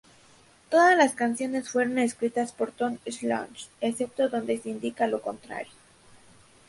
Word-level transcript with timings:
Todas 0.71 0.97
las 0.97 1.13
canciones 1.13 1.69
fueron 1.69 1.99
escritas 1.99 2.53
por 2.53 2.71
Tom 2.71 2.97
Scholz, 3.07 3.69
excepto 3.81 4.29
donde 4.29 4.57
se 4.57 4.69
indica 4.71 5.05
lo 5.05 5.21
contrario. 5.21 5.71